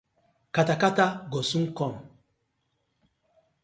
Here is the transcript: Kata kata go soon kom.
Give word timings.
Kata 0.55 0.75
kata 0.81 1.05
go 1.31 1.39
soon 1.49 1.65
kom. 1.77 1.93